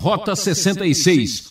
[0.00, 1.44] Rota 66.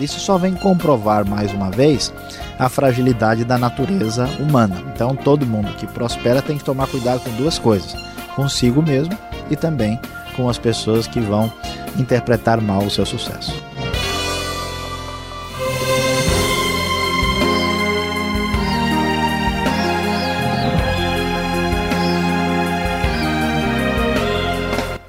[0.00, 2.14] Isso só vem comprovar mais uma vez
[2.60, 4.80] a fragilidade da natureza humana.
[4.94, 7.96] Então, todo mundo que prospera tem que tomar cuidado com duas coisas:
[8.36, 9.18] consigo mesmo
[9.50, 10.00] e também
[10.36, 11.52] com as pessoas que vão
[11.98, 13.52] interpretar mal o seu sucesso.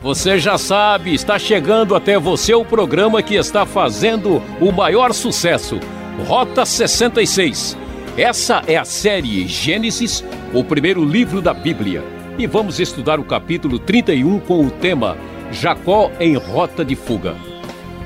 [0.08, 5.82] Você já sabe, está chegando até você o programa que está fazendo o maior sucesso,
[6.26, 7.78] Rota 66.
[8.16, 12.06] Essa é a série Gênesis, o primeiro livro da Bíblia.
[12.38, 15.18] E vamos estudar o capítulo 31 com o tema
[15.52, 17.36] Jacó em Rota de Fuga.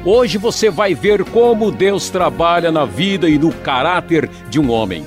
[0.04, 5.06] Hoje você vai ver como Deus trabalha na vida e no caráter de um homem.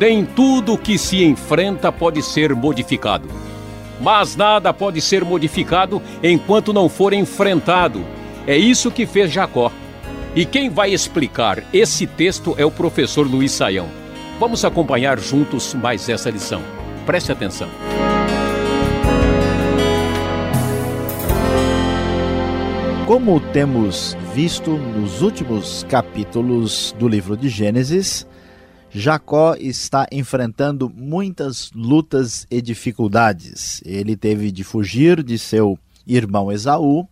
[0.00, 3.28] Nem tudo que se enfrenta pode ser modificado
[4.00, 8.04] mas nada pode ser modificado enquanto não for enfrentado.
[8.46, 9.72] É isso que fez Jacó.
[10.34, 13.88] E quem vai explicar esse texto é o professor Luiz Saião.
[14.38, 16.62] Vamos acompanhar juntos mais essa lição.
[17.06, 17.68] Preste atenção.
[23.06, 28.26] Como temos visto nos últimos capítulos do livro de Gênesis,
[28.98, 33.82] Jacó está enfrentando muitas lutas e dificuldades.
[33.84, 37.06] Ele teve de fugir de seu irmão Esaú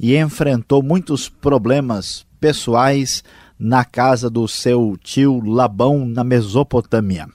[0.00, 3.22] e enfrentou muitos problemas pessoais
[3.58, 7.28] na casa do seu tio Labão, na Mesopotâmia.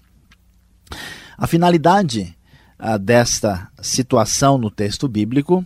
[1.38, 2.36] A finalidade
[2.80, 5.64] ah, desta situação no texto bíblico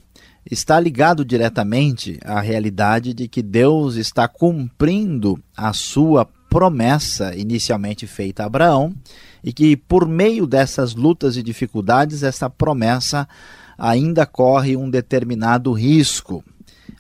[0.52, 8.44] está ligado diretamente à realidade de que Deus está cumprindo a sua promessa inicialmente feita
[8.44, 8.94] a Abraão
[9.44, 13.28] e que por meio dessas lutas e dificuldades essa promessa
[13.78, 16.44] ainda corre um determinado risco.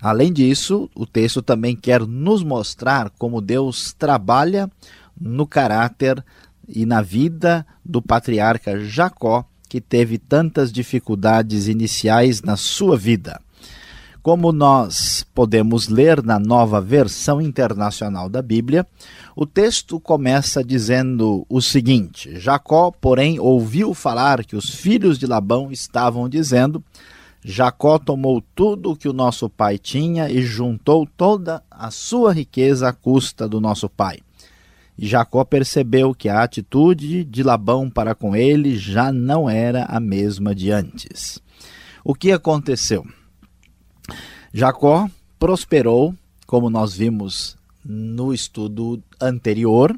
[0.01, 4.69] Além disso, o texto também quer nos mostrar como Deus trabalha
[5.19, 6.23] no caráter
[6.67, 13.39] e na vida do patriarca Jacó, que teve tantas dificuldades iniciais na sua vida.
[14.25, 18.83] Como nós podemos ler na nova versão internacional da Bíblia,
[19.35, 25.71] o texto começa dizendo o seguinte: Jacó, porém, ouviu falar que os filhos de Labão
[25.71, 26.83] estavam dizendo:
[27.43, 32.89] Jacó tomou tudo o que o nosso pai tinha e juntou toda a sua riqueza
[32.89, 34.17] à custa do nosso pai.
[34.97, 39.99] E Jacó percebeu que a atitude de Labão para com ele já não era a
[39.99, 41.39] mesma de antes.
[42.03, 43.05] O que aconteceu?
[44.53, 46.13] Jacó prosperou,
[46.45, 49.97] como nós vimos no estudo anterior,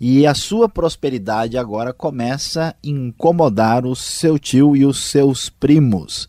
[0.00, 6.28] e a sua prosperidade agora começa a incomodar o seu tio e os seus primos.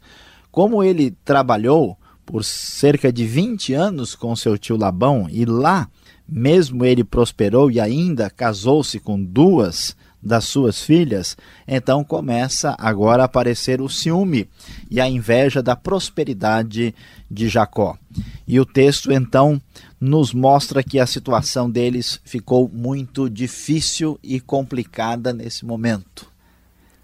[0.51, 5.89] Como ele trabalhou por cerca de 20 anos com seu tio Labão e lá
[6.27, 11.37] mesmo ele prosperou e ainda casou-se com duas das suas filhas,
[11.67, 14.49] então começa agora a aparecer o ciúme
[14.89, 16.95] e a inveja da prosperidade
[17.29, 17.95] de Jacó.
[18.47, 19.61] E o texto então
[20.01, 26.27] nos mostra que a situação deles ficou muito difícil e complicada nesse momento.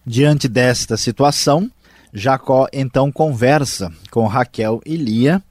[0.03, 1.69] Diante desta situação,
[2.11, 5.43] Jacó então conversa com Raquel e Lia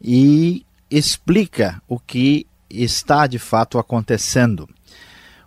[0.00, 4.68] e explica o que está de fato acontecendo.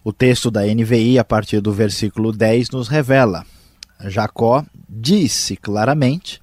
[0.07, 3.43] O texto da NVI, a partir do versículo 10, nos revela:
[4.01, 6.39] Jacó disse claramente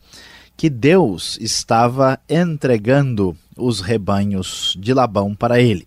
[0.57, 5.87] que Deus estava entregando os rebanhos de Labão para ele.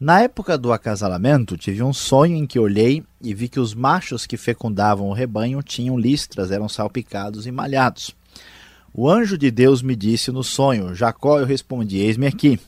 [0.00, 4.26] Na época do acasalamento, tive um sonho em que olhei e vi que os machos
[4.26, 8.16] que fecundavam o rebanho tinham listras, eram salpicados e malhados.
[8.94, 12.58] O anjo de Deus me disse no sonho: Jacó, eu respondi: Eis-me aqui.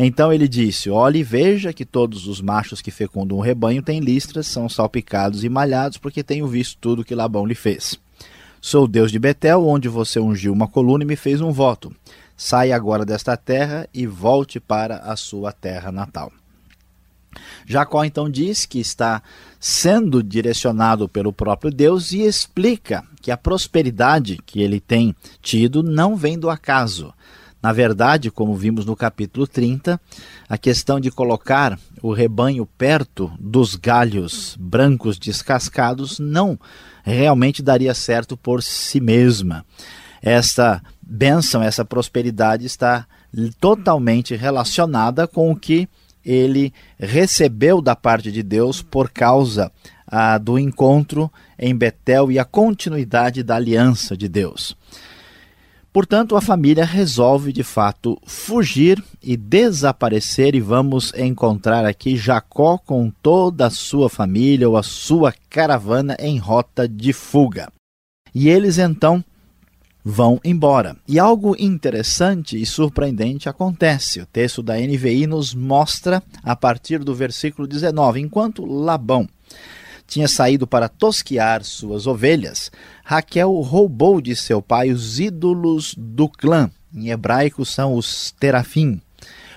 [0.00, 3.98] Então ele disse: Olhe e veja que todos os machos que fecundam um rebanho têm
[3.98, 7.98] listras, são salpicados e malhados, porque tenho visto tudo que Labão lhe fez.
[8.60, 11.92] Sou Deus de Betel, onde você ungiu uma coluna e me fez um voto.
[12.36, 16.30] Saia agora desta terra e volte para a sua terra natal.
[17.66, 19.20] Jacó então diz que está
[19.58, 26.16] sendo direcionado pelo próprio Deus e explica que a prosperidade que ele tem tido não
[26.16, 27.12] vem do acaso,
[27.62, 30.00] na verdade, como vimos no capítulo 30,
[30.48, 36.58] a questão de colocar o rebanho perto dos galhos brancos descascados não
[37.02, 39.64] realmente daria certo por si mesma.
[40.22, 43.06] Esta bênção, essa prosperidade está
[43.60, 45.88] totalmente relacionada com o que
[46.24, 49.72] ele recebeu da parte de Deus por causa
[50.06, 54.76] ah, do encontro em Betel e a continuidade da aliança de Deus.
[55.92, 63.10] Portanto, a família resolve de fato fugir e desaparecer, e vamos encontrar aqui Jacó com
[63.22, 67.72] toda a sua família ou a sua caravana em rota de fuga.
[68.34, 69.24] E eles então
[70.04, 70.96] vão embora.
[71.06, 74.20] E algo interessante e surpreendente acontece.
[74.20, 79.28] O texto da NVI nos mostra a partir do versículo 19: enquanto Labão
[80.08, 82.72] tinha saído para tosquear suas ovelhas,
[83.04, 86.70] Raquel roubou de seu pai os ídolos do clã.
[86.92, 89.00] Em hebraico são os terafim.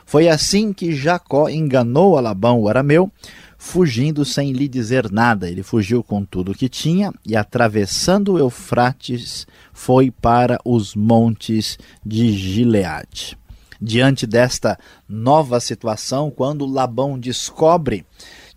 [0.05, 3.09] Foi assim que Jacó enganou a Labão, o arameu,
[3.57, 5.49] fugindo sem lhe dizer nada.
[5.49, 11.79] Ele fugiu com tudo o que tinha e, atravessando o Eufrates, foi para os montes
[12.05, 13.37] de Gileade.
[13.81, 14.77] Diante desta
[15.07, 18.05] nova situação, quando Labão descobre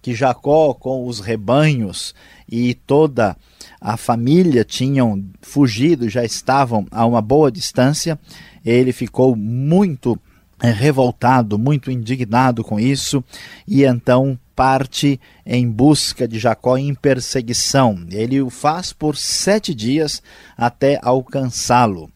[0.05, 2.15] que Jacó com os rebanhos
[2.47, 3.35] e toda
[3.81, 8.21] a família tinham fugido, já estavam a uma boa distância,
[8.63, 10.21] ele ficou muito
[10.63, 13.25] é, revoltado, muito indignado com isso,
[13.67, 18.05] e então parte em busca de Jacó em perseguição.
[18.11, 20.23] Ele o faz por sete dias
[20.55, 22.11] até alcançá-lo.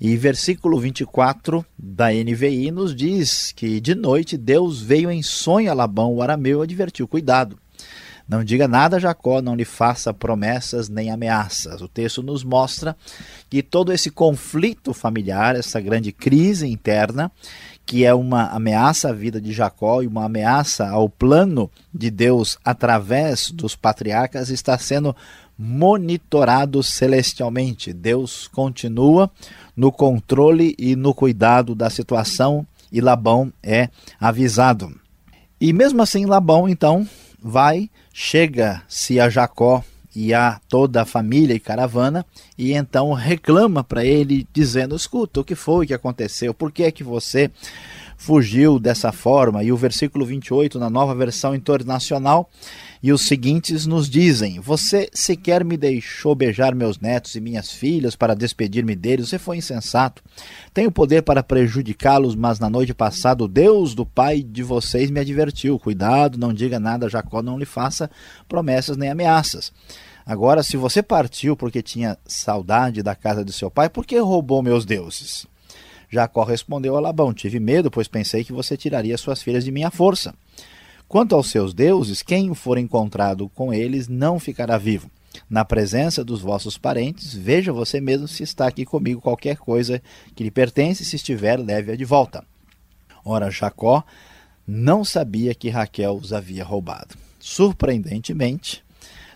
[0.00, 5.74] E versículo 24 da NVI nos diz que de noite Deus veio em sonho a
[5.74, 7.58] Labão, o arameu, e advertiu: cuidado.
[8.28, 11.80] Não diga nada a Jacó, não lhe faça promessas nem ameaças.
[11.80, 12.94] O texto nos mostra
[13.48, 17.32] que todo esse conflito familiar, essa grande crise interna,
[17.86, 22.58] que é uma ameaça à vida de Jacó e uma ameaça ao plano de Deus
[22.62, 25.16] através dos patriarcas, está sendo
[25.58, 27.92] monitorado celestialmente.
[27.92, 29.30] Deus continua
[29.76, 33.88] no controle e no cuidado da situação e Labão é
[34.20, 34.94] avisado.
[35.60, 37.06] E mesmo assim, Labão então
[37.42, 39.82] vai, chega-se a Jacó
[40.14, 42.24] e a toda a família e caravana
[42.56, 46.54] e então reclama para ele dizendo: "Escuta, o que foi que aconteceu?
[46.54, 47.50] Por que é que você
[48.18, 52.50] fugiu dessa forma?" E o versículo 28 na Nova Versão Internacional
[53.02, 58.16] e os seguintes nos dizem: Você sequer me deixou beijar meus netos e minhas filhas
[58.16, 60.22] para despedir-me deles, você foi insensato.
[60.74, 65.20] Tenho poder para prejudicá-los, mas na noite passada o Deus do pai de vocês me
[65.20, 68.10] advertiu: Cuidado, não diga nada a Jacó, não lhe faça
[68.48, 69.72] promessas nem ameaças.
[70.26, 74.62] Agora, se você partiu porque tinha saudade da casa de seu pai, por que roubou
[74.62, 75.46] meus deuses?
[76.10, 79.90] Jacó respondeu a Labão: Tive medo, pois pensei que você tiraria suas filhas de minha
[79.90, 80.34] força.
[81.06, 85.10] Quanto aos seus deuses, quem for encontrado com eles não ficará vivo.
[85.48, 90.02] Na presença dos vossos parentes, veja você mesmo se está aqui comigo qualquer coisa
[90.34, 92.44] que lhe pertence, se estiver, leve-a de volta.
[93.24, 94.04] Ora, Jacó
[94.66, 97.14] não sabia que Raquel os havia roubado.
[97.38, 98.84] Surpreendentemente,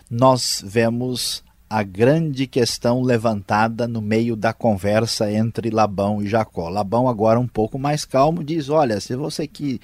[0.09, 1.43] nós vemos
[1.73, 6.69] a grande questão levantada no meio da conversa entre Labão e Jacó.
[6.69, 9.81] Labão, agora um pouco mais calmo, diz: Olha, se você que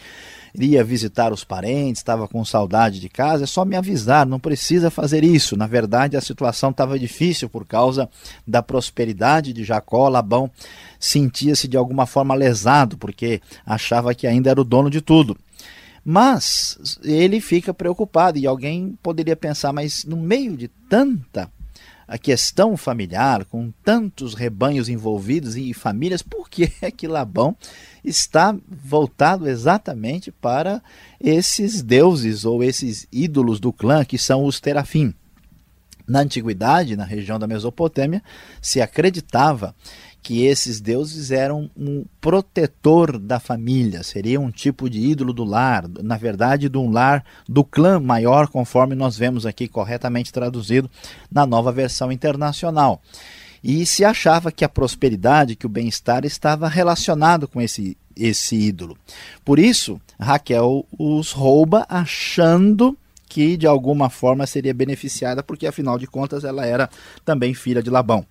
[0.54, 4.92] iria visitar os parentes, estava com saudade de casa, é só me avisar, não precisa
[4.92, 5.58] fazer isso.
[5.58, 8.08] Na verdade, a situação estava difícil por causa
[8.46, 10.10] da prosperidade de Jacó.
[10.10, 10.52] Labão
[11.00, 15.36] sentia-se de alguma forma lesado, porque achava que ainda era o dono de tudo.
[16.06, 21.50] Mas ele fica preocupado e alguém poderia pensar, mas no meio de tanta
[22.10, 27.56] a questão familiar, com tantos rebanhos envolvidos e famílias, por que é que Labão
[28.04, 30.82] está voltado exatamente para
[31.22, 35.14] esses deuses ou esses ídolos do clã que são os terafim?
[36.08, 38.24] Na antiguidade, na região da Mesopotâmia,
[38.60, 39.76] se acreditava
[40.22, 45.86] que esses deuses eram um protetor da família, seria um tipo de ídolo do lar,
[46.04, 50.90] na verdade, de um lar do clã maior, conforme nós vemos aqui corretamente traduzido
[51.32, 53.02] na nova versão internacional.
[53.64, 58.98] E se achava que a prosperidade, que o bem-estar estava relacionado com esse, esse ídolo.
[59.44, 62.98] Por isso, Raquel os rouba achando
[63.28, 66.90] que de alguma forma seria beneficiada, porque afinal de contas ela era
[67.24, 68.26] também filha de Labão.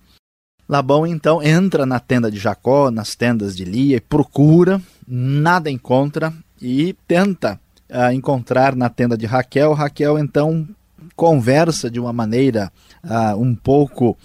[0.69, 6.31] Labão então entra na tenda de Jacó, nas tendas de Lia, e procura, nada encontra
[6.61, 7.59] e tenta
[7.89, 9.73] uh, encontrar na tenda de Raquel.
[9.73, 10.67] Raquel então
[11.15, 12.71] conversa de uma maneira
[13.03, 14.15] uh, um pouco,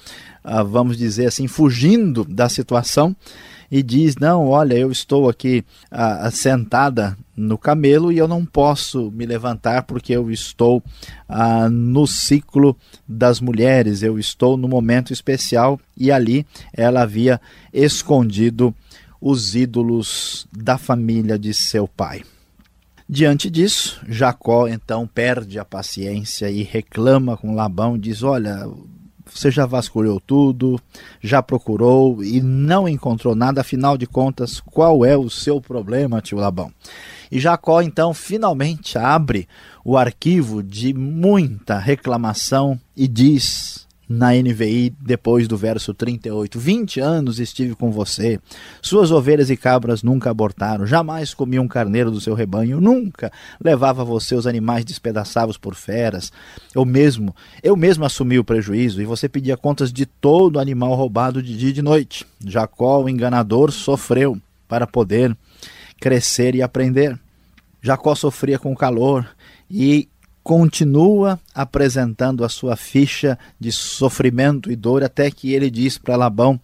[0.66, 3.16] vamos dizer assim, fugindo da situação
[3.70, 9.10] e diz: Não, olha, eu estou aqui ah, sentada no camelo e eu não posso
[9.10, 10.82] me levantar porque eu estou
[11.28, 12.76] ah, no ciclo
[13.08, 17.40] das mulheres, eu estou no momento especial e ali ela havia
[17.72, 18.74] escondido
[19.20, 22.22] os ídolos da família de seu pai.
[23.08, 28.66] Diante disso, Jacó então perde a paciência e reclama com Labão, diz: Olha,
[29.26, 30.80] você já vasculhou tudo,
[31.20, 36.38] já procurou e não encontrou nada, afinal de contas, qual é o seu problema, tio
[36.38, 36.72] Labão?
[37.30, 39.48] E Jacó então finalmente abre
[39.84, 46.58] o arquivo de muita reclamação e diz na NVI depois do verso 38.
[46.58, 48.38] 20 anos estive com você.
[48.82, 50.86] Suas ovelhas e cabras nunca abortaram.
[50.86, 52.80] Jamais comi um carneiro do seu rebanho.
[52.80, 53.32] Nunca
[53.62, 56.32] levava você os animais despedaçados por feras.
[56.74, 61.42] Eu mesmo, eu mesmo assumi o prejuízo e você pedia contas de todo animal roubado
[61.42, 62.26] de dia e de noite.
[62.44, 65.36] Jacó, o enganador, sofreu para poder
[66.00, 67.18] crescer e aprender.
[67.80, 69.26] Jacó sofria com calor
[69.70, 70.08] e
[70.44, 76.60] continua apresentando a sua ficha de sofrimento e dor, até que ele diz para Labão,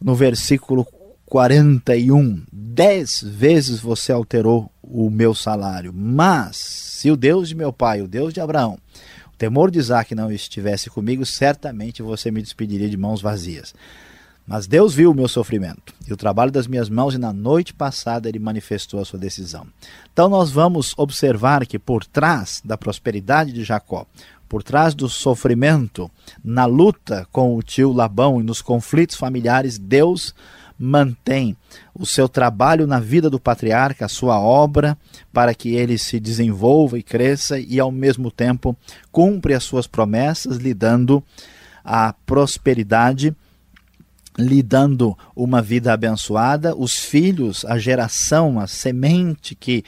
[0.00, 0.86] no versículo
[1.26, 8.00] 41, dez vezes você alterou o meu salário, mas se o Deus de meu pai,
[8.00, 8.78] o Deus de Abraão,
[9.34, 13.74] o temor de Isaac não estivesse comigo, certamente você me despediria de mãos vazias.
[14.46, 17.74] Mas Deus viu o meu sofrimento e o trabalho das minhas mãos, e na noite
[17.74, 19.66] passada ele manifestou a sua decisão.
[20.12, 24.06] Então, nós vamos observar que por trás da prosperidade de Jacó,
[24.48, 26.08] por trás do sofrimento,
[26.44, 30.32] na luta com o tio Labão e nos conflitos familiares, Deus
[30.78, 31.56] mantém
[31.94, 34.96] o seu trabalho na vida do patriarca, a sua obra,
[35.32, 38.76] para que ele se desenvolva e cresça e, ao mesmo tempo,
[39.10, 41.22] cumpre as suas promessas, lhe dando
[41.82, 43.34] a prosperidade
[44.38, 49.84] lhe dando uma vida abençoada, os filhos, a geração, a semente que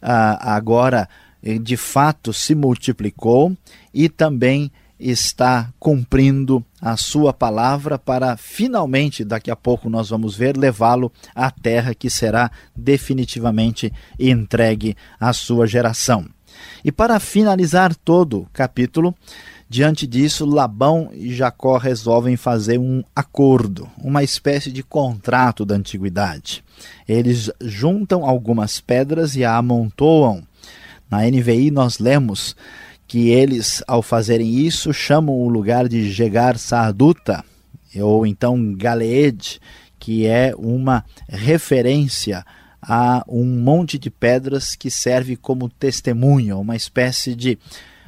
[0.00, 1.08] ah, agora
[1.42, 3.56] eh, de fato se multiplicou
[3.94, 10.56] e também está cumprindo a sua palavra para finalmente, daqui a pouco nós vamos ver,
[10.56, 16.26] levá-lo à terra que será definitivamente entregue à sua geração.
[16.84, 19.14] E para finalizar todo o capítulo,
[19.72, 26.62] Diante disso, Labão e Jacó resolvem fazer um acordo, uma espécie de contrato da antiguidade.
[27.08, 30.46] Eles juntam algumas pedras e a amontoam.
[31.10, 32.54] Na NVI nós lemos
[33.08, 37.42] que eles, ao fazerem isso, chamam o lugar de Jegar Sarduta,
[37.96, 39.58] ou então Galeed,
[39.98, 42.44] que é uma referência
[42.82, 47.58] a um monte de pedras que serve como testemunho, uma espécie de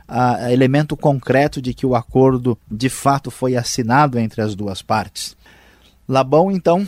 [0.06, 5.36] a elemento concreto de que o acordo de fato foi assinado entre as duas partes.
[6.08, 6.86] Labão então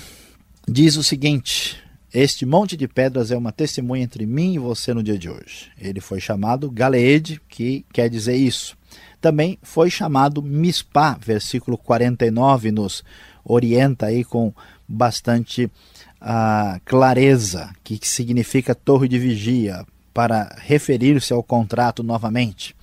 [0.68, 1.82] diz o seguinte:
[2.12, 5.70] Este monte de pedras é uma testemunha entre mim e você no dia de hoje.
[5.80, 8.76] Ele foi chamado Galeed, que quer dizer isso.
[9.20, 13.02] Também foi chamado Mispá, versículo 49 nos
[13.44, 14.52] orienta aí com
[14.86, 22.74] bastante uh, clareza, que significa torre de vigia, para referir-se ao contrato novamente.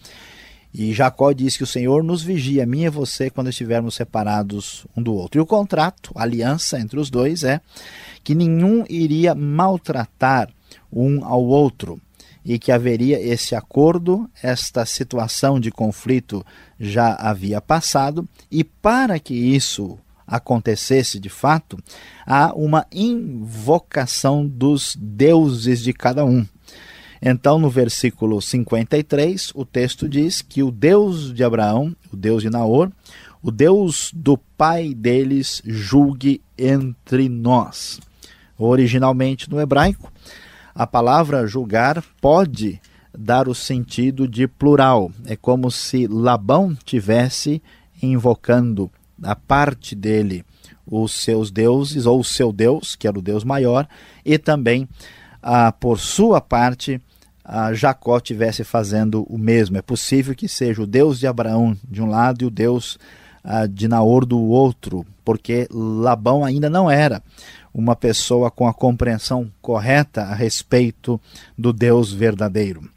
[0.73, 5.03] E Jacó diz que o Senhor nos vigia, mim e você, quando estivermos separados um
[5.03, 5.39] do outro.
[5.39, 7.61] E o contrato, a aliança entre os dois é
[8.23, 10.49] que nenhum iria maltratar
[10.91, 12.01] um ao outro
[12.43, 16.45] e que haveria esse acordo, esta situação de conflito
[16.79, 21.77] já havia passado, e para que isso acontecesse de fato,
[22.25, 26.45] há uma invocação dos deuses de cada um.
[27.25, 32.49] Então, no versículo 53, o texto diz que o Deus de Abraão, o Deus de
[32.49, 32.91] Naor,
[33.41, 38.01] o Deus do pai deles, julgue entre nós.
[38.57, 40.11] Originalmente no hebraico,
[40.75, 42.81] a palavra julgar pode
[43.17, 45.09] dar o sentido de plural.
[45.25, 47.63] É como se Labão tivesse
[48.01, 50.43] invocando a parte dele
[50.85, 53.87] os seus deuses, ou o seu Deus, que era o Deus maior,
[54.25, 54.89] e também,
[55.41, 57.01] ah, por sua parte,
[57.73, 59.77] Jacó tivesse fazendo o mesmo.
[59.77, 62.97] É possível que seja o Deus de Abraão de um lado e o Deus
[63.43, 67.21] uh, de Naor do outro, porque Labão ainda não era
[67.73, 71.19] uma pessoa com a compreensão correta a respeito
[71.57, 72.89] do Deus verdadeiro.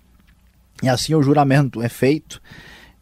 [0.82, 2.40] E assim o juramento é feito,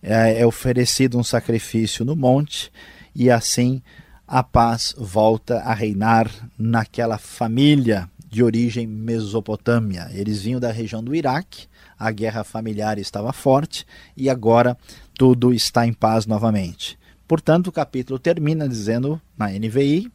[0.03, 2.71] é, é oferecido um sacrifício no monte,
[3.15, 3.83] e assim
[4.27, 10.11] a paz volta a reinar naquela família de origem mesopotâmia.
[10.13, 13.87] Eles vinham da região do Iraque, a guerra familiar estava forte
[14.17, 14.77] e agora
[15.17, 16.99] tudo está em paz novamente.
[17.29, 20.11] Portanto, o capítulo termina dizendo na NVI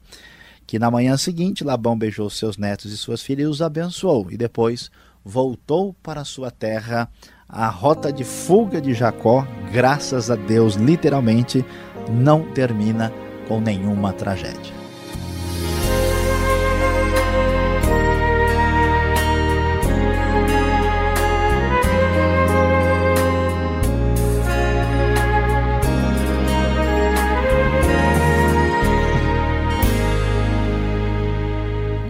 [0.68, 4.36] que na manhã seguinte Labão beijou seus netos e suas filhas e os abençoou e
[4.36, 4.92] depois
[5.24, 7.10] voltou para sua terra.
[7.48, 11.64] A rota de fuga de Jacó, graças a Deus, literalmente,
[12.12, 13.14] não termina
[13.48, 14.78] com nenhuma tragédia.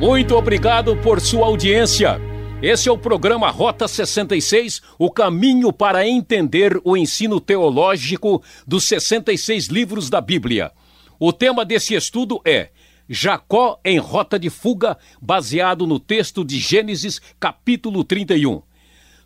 [0.09, 2.19] Muito obrigado por sua audiência.
[2.63, 9.67] Esse é o programa Rota 66, o caminho para entender o ensino teológico dos 66
[9.67, 10.71] livros da Bíblia.
[11.19, 12.71] O tema desse estudo é
[13.07, 18.63] Jacó em rota de fuga, baseado no texto de Gênesis, capítulo 31.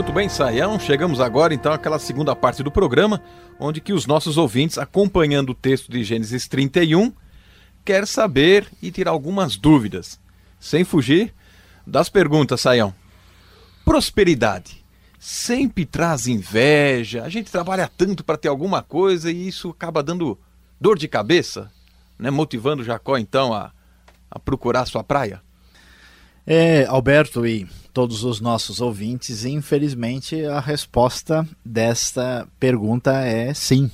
[0.00, 0.80] Muito bem, Saião.
[0.80, 3.22] Chegamos agora então àquela segunda parte do programa,
[3.58, 7.12] onde que os nossos ouvintes, acompanhando o texto de Gênesis 31,
[7.84, 10.18] quer saber e tirar algumas dúvidas.
[10.58, 11.34] Sem fugir
[11.86, 12.94] das perguntas, Saião.
[13.84, 14.82] Prosperidade
[15.18, 17.22] sempre traz inveja.
[17.22, 20.38] A gente trabalha tanto para ter alguma coisa e isso acaba dando
[20.80, 21.70] dor de cabeça,
[22.18, 22.30] né?
[22.30, 23.70] motivando Jacó então a,
[24.30, 25.42] a procurar sua praia.
[26.46, 33.90] É, Alberto e todos os nossos ouvintes, infelizmente a resposta desta pergunta é sim.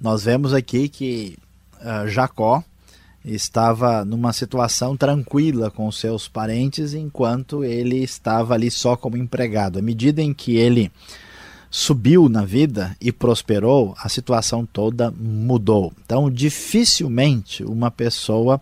[0.00, 1.36] Nós vemos aqui que
[1.80, 2.62] uh, Jacó
[3.24, 9.78] estava numa situação tranquila com seus parentes enquanto ele estava ali só como empregado.
[9.78, 10.92] À medida em que ele
[11.70, 15.92] subiu na vida e prosperou, a situação toda mudou.
[16.04, 18.60] Então, dificilmente uma pessoa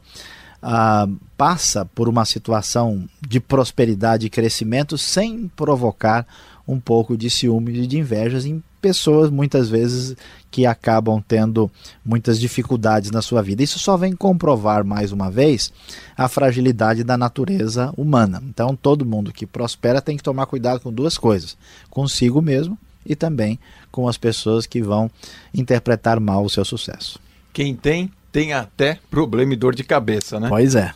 [0.62, 6.26] ah, passa por uma situação de prosperidade e crescimento sem provocar
[6.66, 10.16] um pouco de ciúme e de invejas em pessoas muitas vezes
[10.50, 11.70] que acabam tendo
[12.04, 13.62] muitas dificuldades na sua vida.
[13.62, 15.72] Isso só vem comprovar mais uma vez
[16.16, 18.42] a fragilidade da natureza humana.
[18.44, 21.56] Então, todo mundo que prospera tem que tomar cuidado com duas coisas:
[21.90, 23.58] consigo mesmo e também
[23.90, 25.10] com as pessoas que vão
[25.54, 27.18] interpretar mal o seu sucesso.
[27.52, 30.48] Quem tem tem até problema e dor de cabeça, né?
[30.48, 30.92] Pois é.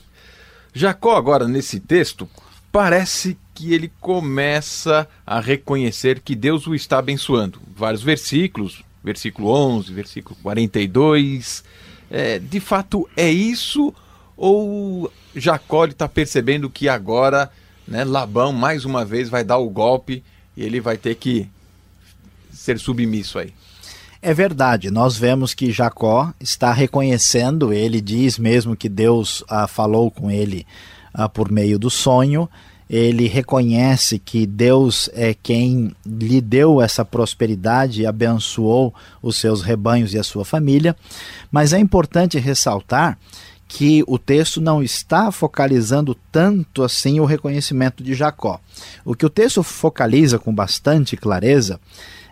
[0.75, 2.29] Jacó, agora, nesse texto,
[2.73, 7.61] parece que ele começa a reconhecer que Deus o está abençoando.
[7.75, 11.63] Vários versículos, versículo 11, versículo 42.
[12.11, 13.95] É, de fato, é isso?
[14.37, 17.51] Ou Jacó está percebendo que agora
[17.87, 20.23] né, Labão, mais uma vez, vai dar o golpe
[20.57, 21.49] e ele vai ter que
[22.53, 23.55] ser submisso aí?
[24.23, 30.11] É verdade, nós vemos que Jacó está reconhecendo, ele diz mesmo que Deus ah, falou
[30.11, 30.67] com ele
[31.13, 32.49] ah, por meio do sonho,
[32.89, 40.15] ele reconhece que Deus é quem lhe deu essa prosperidade e abençoou os seus rebanhos
[40.15, 40.97] e a sua família,
[41.51, 43.19] mas é importante ressaltar
[43.69, 48.61] que o texto não está focalizando tanto assim o reconhecimento de Jacó.
[49.05, 51.81] O que o texto focaliza com bastante clareza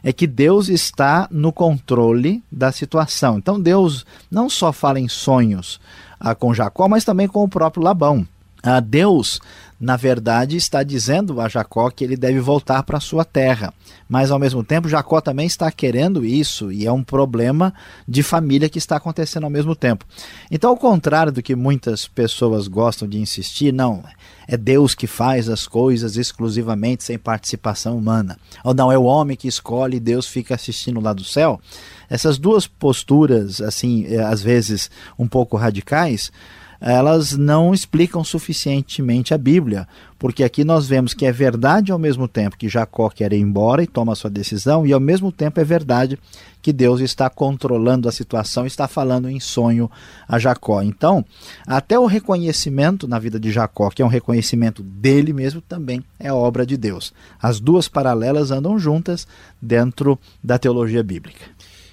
[0.02, 3.38] é que Deus está no controle da situação.
[3.38, 5.80] Então Deus não só fala em sonhos
[6.20, 8.26] ah, com Jacó, mas também com o próprio Labão.
[8.66, 9.40] Ah, Deus,
[9.78, 13.74] na verdade, está dizendo a Jacó que ele deve voltar para sua terra.
[14.08, 17.74] Mas, ao mesmo tempo, Jacó também está querendo isso e é um problema
[18.08, 20.06] de família que está acontecendo ao mesmo tempo.
[20.50, 24.02] Então, ao contrário do que muitas pessoas gostam de insistir, não,
[24.48, 28.38] é Deus que faz as coisas exclusivamente sem participação humana.
[28.64, 31.60] Ou não, é o homem que escolhe e Deus fica assistindo lá do céu.
[32.08, 36.32] Essas duas posturas, assim, eh, às vezes um pouco radicais,
[36.80, 39.86] elas não explicam suficientemente a Bíblia,
[40.18, 43.82] porque aqui nós vemos que é verdade ao mesmo tempo que Jacó quer ir embora
[43.82, 46.18] e toma sua decisão, e ao mesmo tempo é verdade
[46.62, 49.90] que Deus está controlando a situação, está falando em sonho
[50.26, 50.80] a Jacó.
[50.80, 51.22] Então,
[51.66, 56.32] até o reconhecimento na vida de Jacó, que é um reconhecimento dele mesmo, também é
[56.32, 57.12] obra de Deus.
[57.40, 59.26] As duas paralelas andam juntas
[59.60, 61.44] dentro da teologia bíblica.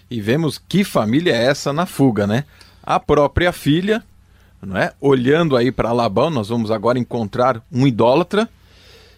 [0.10, 2.46] E vemos que família é essa na fuga, né?
[2.82, 4.04] A própria filha
[4.62, 4.94] não é?
[5.00, 8.50] Olhando aí para Labão, nós vamos agora encontrar um idólatra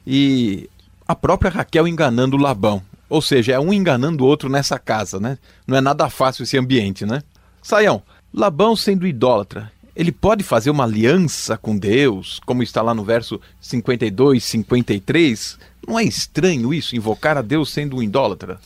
[0.05, 0.69] e
[1.07, 2.81] a própria Raquel enganando Labão.
[3.09, 5.37] Ou seja, é um enganando o outro nessa casa, né?
[5.67, 7.21] Não é nada fácil esse ambiente, né?
[7.61, 8.01] Saião,
[8.33, 13.39] Labão sendo idólatra, ele pode fazer uma aliança com Deus, como está lá no verso
[13.61, 15.59] 52, 53?
[15.87, 18.59] Não é estranho isso, invocar a Deus sendo um idólatra?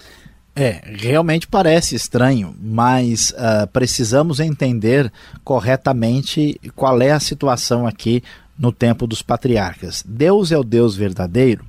[0.60, 8.24] É, realmente parece estranho, mas uh, precisamos entender corretamente qual é a situação aqui
[8.58, 10.04] no tempo dos patriarcas.
[10.04, 11.64] Deus é o Deus verdadeiro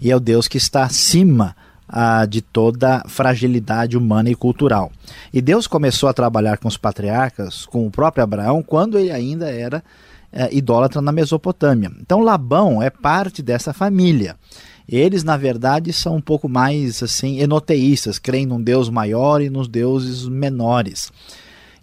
[0.00, 1.56] e é o Deus que está acima
[1.88, 4.92] uh, de toda fragilidade humana e cultural.
[5.34, 9.50] E Deus começou a trabalhar com os patriarcas, com o próprio Abraão, quando ele ainda
[9.50, 9.82] era
[10.32, 11.90] uh, idólatra na Mesopotâmia.
[12.00, 14.36] Então Labão é parte dessa família.
[14.90, 19.68] Eles, na verdade, são um pouco mais assim enoteístas, creem num Deus maior e nos
[19.68, 21.12] deuses menores.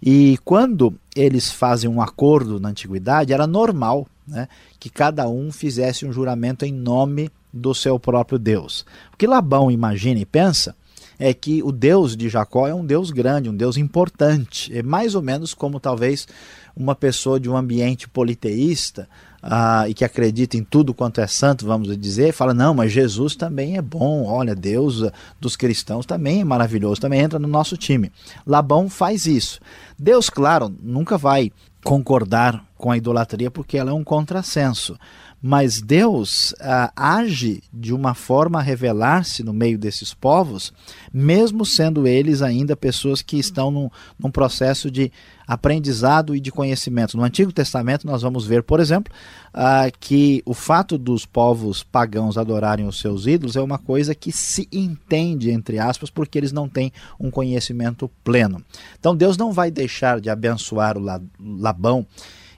[0.02, 4.46] E quando eles fazem um acordo na antiguidade, era normal né,
[4.78, 8.84] que cada um fizesse um juramento em nome do seu próprio Deus.
[9.14, 10.76] O que Labão imagina e pensa
[11.18, 14.76] é que o Deus de Jacó é um Deus grande, um Deus importante.
[14.76, 16.28] É mais ou menos como talvez
[16.76, 19.08] uma pessoa de um ambiente politeísta
[19.42, 23.36] ah, e que acredita em tudo quanto é santo, vamos dizer, fala: não, mas Jesus
[23.36, 27.76] também é bom, olha, Deus ah, dos cristãos também é maravilhoso, também entra no nosso
[27.76, 28.12] time.
[28.46, 29.60] Labão faz isso.
[29.98, 31.52] Deus, claro, nunca vai
[31.84, 34.96] concordar com a idolatria porque ela é um contrassenso
[35.40, 40.72] mas Deus ah, age de uma forma a revelar-se no meio desses povos,
[41.12, 43.88] mesmo sendo eles ainda pessoas que estão num,
[44.18, 45.12] num, processo de
[45.46, 47.16] aprendizado e de conhecimento.
[47.16, 49.12] No Antigo Testamento, nós vamos ver, por exemplo,
[49.54, 54.32] ah, que o fato dos povos pagãos adorarem os seus ídolos é uma coisa que
[54.32, 58.60] se entende, entre aspas, porque eles não têm um conhecimento pleno.
[58.98, 62.04] Então, Deus não vai deixar de abençoar o Labão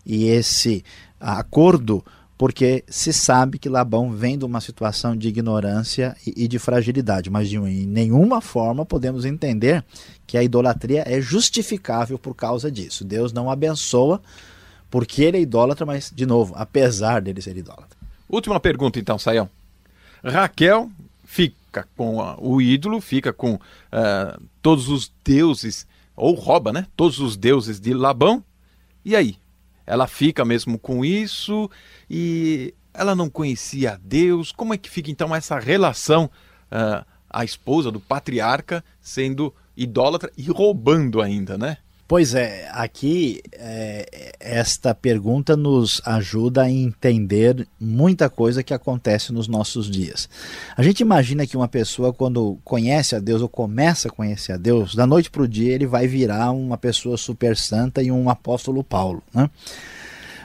[0.04, 0.84] e esse
[1.18, 2.04] acordo
[2.40, 7.50] porque se sabe que Labão vem de uma situação de ignorância e, de fragilidade, mas
[7.50, 9.84] de em nenhuma forma podemos entender
[10.26, 13.04] que a idolatria é justificável por causa disso.
[13.04, 14.22] Deus não abençoa
[14.90, 17.98] porque ele é idólatra, mas, de novo, apesar dele ser idólatra.
[18.26, 19.46] Última pergunta, então, Saião.
[20.24, 20.90] Raquel
[21.26, 25.86] fica com o ídolo, fica com uh, todos os deuses,
[26.16, 26.86] ou rouba, né?
[26.96, 28.42] Todos os deuses de Labão.
[29.04, 29.36] E aí?
[29.90, 31.68] Ela fica mesmo com isso
[32.08, 34.52] e ela não conhecia Deus.
[34.52, 36.30] Como é que fica então essa relação,
[36.70, 41.78] uh, a esposa do patriarca sendo idólatra e roubando ainda, né?
[42.10, 49.46] Pois é, aqui é, esta pergunta nos ajuda a entender muita coisa que acontece nos
[49.46, 50.28] nossos dias.
[50.76, 54.56] A gente imagina que uma pessoa, quando conhece a Deus ou começa a conhecer a
[54.56, 58.28] Deus, da noite para o dia ele vai virar uma pessoa super santa e um
[58.28, 59.22] apóstolo Paulo.
[59.32, 59.48] Né?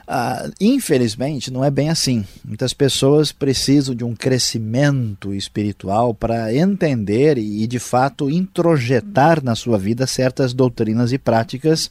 [0.08, 2.24] Ah, infelizmente, não é bem assim.
[2.44, 9.80] Muitas pessoas precisam de um crescimento espiritual para entender e, de fato, introjetar na sua
[9.80, 11.90] vida certas doutrinas e práticas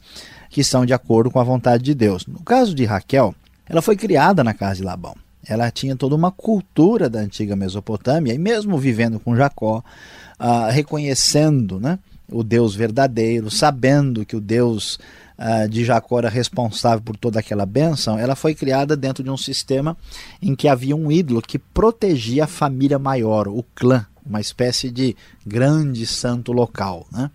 [0.48, 2.24] que são de acordo com a vontade de Deus.
[2.26, 3.34] No caso de Raquel,
[3.66, 5.16] ela foi criada na casa de Labão.
[5.46, 9.82] Ela tinha toda uma cultura da antiga Mesopotâmia e, mesmo vivendo com Jacó,
[10.38, 11.98] ah, reconhecendo né,
[12.30, 14.98] o Deus verdadeiro, sabendo que o Deus
[15.38, 19.36] uh, de Jacó era responsável por toda aquela bênção, ela foi criada dentro de um
[19.36, 19.96] sistema
[20.40, 25.16] em que havia um ídolo que protegia a família maior, o clã, uma espécie de
[25.46, 27.06] grande santo local.
[27.12, 27.30] Né?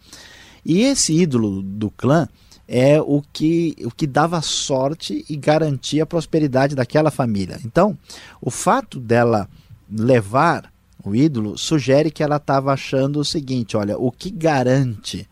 [0.66, 2.28] E esse ídolo do clã
[2.68, 7.60] é o que, o que dava sorte e garantia a prosperidade daquela família.
[7.66, 7.98] Então,
[8.40, 9.50] o fato dela
[9.92, 10.72] levar
[11.04, 15.28] o ídolo sugere que ela estava achando o seguinte: olha, o que garante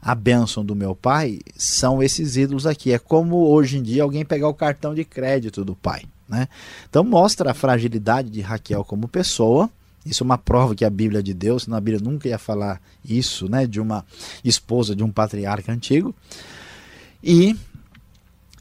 [0.00, 2.92] a bênção do meu pai são esses ídolos aqui.
[2.92, 6.04] É como hoje em dia alguém pegar o cartão de crédito do pai.
[6.28, 6.48] Né?
[6.88, 9.68] Então mostra a fragilidade de Raquel como pessoa.
[10.04, 12.80] Isso é uma prova que a Bíblia de Deus, senão a Bíblia nunca ia falar
[13.04, 14.06] isso, né, de uma
[14.44, 16.14] esposa de um patriarca antigo.
[17.20, 17.56] E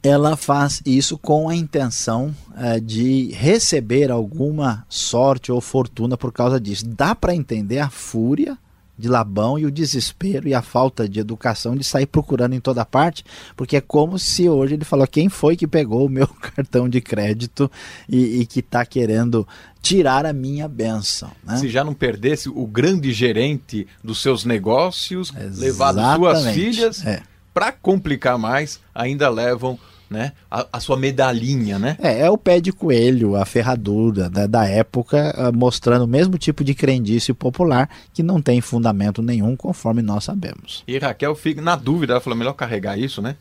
[0.06, 6.60] ela faz isso com a intenção é, de receber alguma sorte ou fortuna por causa
[6.60, 6.86] disso.
[6.88, 8.56] Dá para entender a fúria
[8.98, 12.86] de Labão e o desespero e a falta de educação de sair procurando em toda
[12.86, 16.88] parte, porque é como se hoje ele falou quem foi que pegou o meu cartão
[16.88, 17.70] de crédito
[18.08, 19.46] e, e que está querendo
[19.82, 21.32] tirar a minha benção.
[21.44, 21.58] Né?
[21.58, 25.60] Se já não perdesse o grande gerente dos seus negócios, Exatamente.
[25.60, 27.22] levado suas filhas, é.
[27.54, 29.78] para complicar mais, ainda levam
[30.10, 30.34] né?
[30.50, 31.98] A, a, sua medalhinha, né?
[32.02, 36.38] É, é o pé de coelho, a ferradura da, da época, ah, mostrando o mesmo
[36.38, 40.84] tipo de crendice popular que não tem fundamento nenhum, conforme nós sabemos.
[40.88, 43.36] E Raquel fica na dúvida, ela falou, melhor carregar isso, né?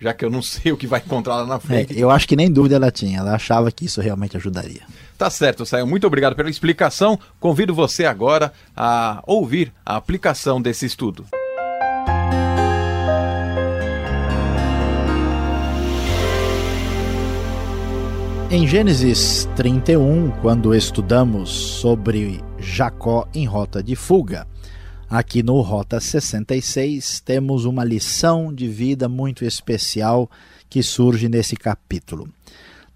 [0.00, 1.96] Já que eu não sei o que vai encontrar lá na frente.
[1.96, 4.82] É, eu acho que nem dúvida ela tinha, ela achava que isso realmente ajudaria.
[5.16, 5.86] Tá certo, Saio.
[5.86, 7.18] Muito obrigado pela explicação.
[7.38, 11.24] Convido você agora a ouvir a aplicação desse estudo.
[18.56, 24.46] Em Gênesis 31, quando estudamos sobre Jacó em rota de fuga,
[25.10, 30.30] Aqui no Rota 66 temos uma lição de vida muito especial
[30.70, 32.28] que surge nesse capítulo.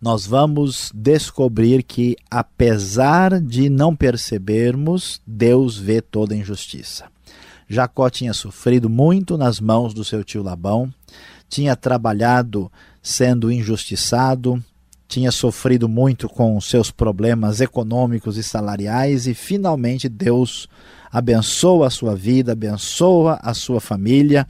[0.00, 7.06] Nós vamos descobrir que, apesar de não percebermos, Deus vê toda injustiça.
[7.68, 10.88] Jacó tinha sofrido muito nas mãos do seu tio Labão,
[11.48, 12.70] tinha trabalhado
[13.02, 14.62] sendo injustiçado,
[15.08, 20.68] tinha sofrido muito com seus problemas econômicos e salariais e finalmente Deus
[21.10, 24.46] abençoa a sua vida, abençoa a sua família.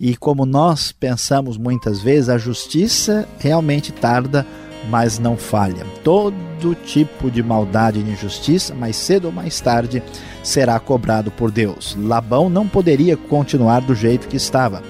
[0.00, 4.44] E como nós pensamos muitas vezes, a justiça realmente tarda,
[4.90, 5.86] mas não falha.
[6.02, 10.02] Todo tipo de maldade e injustiça, mais cedo ou mais tarde,
[10.42, 11.96] será cobrado por Deus.
[11.96, 14.82] Labão não poderia continuar do jeito que estava.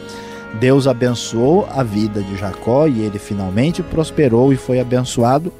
[0.60, 5.52] Deus abençoou a vida de Jacó e ele finalmente prosperou e foi abençoado,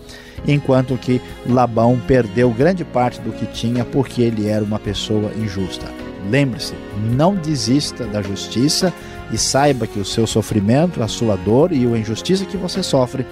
[0.47, 5.87] enquanto que Labão perdeu grande parte do que tinha porque ele era uma pessoa injusta.
[6.31, 6.75] Lembre-se,
[7.17, 8.93] não desista da justiça
[9.33, 13.27] e saiba que o seu sofrimento, a sua dor e a injustiça que você sofre,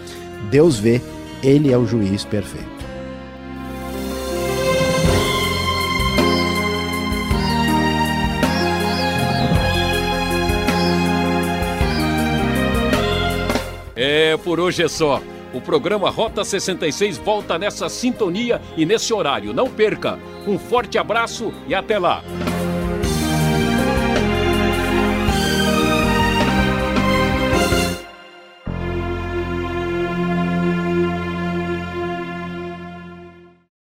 [0.51, 1.01] Deus vê,
[1.43, 2.80] ele é o juiz perfeito.
[14.41, 15.23] Por hoje é só.
[15.53, 19.53] O programa Rota 66 volta nessa sintonia e nesse horário.
[19.53, 20.19] Não perca.
[20.47, 22.23] Um forte abraço e até lá.